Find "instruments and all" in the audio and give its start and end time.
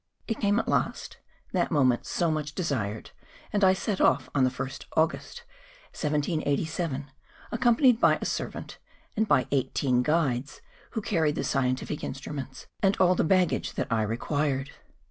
12.03-13.13